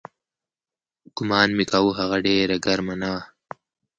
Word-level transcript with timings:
ګومان 1.15 1.49
مې 1.57 1.65
کاوه 1.71 1.91
هغه 1.99 2.17
ډېره 2.25 2.55
ګرمه 2.65 2.95
نه 3.01 3.09
وه. 3.13 3.21